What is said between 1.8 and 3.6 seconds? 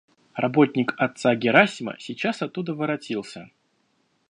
сейчас оттуда воротился.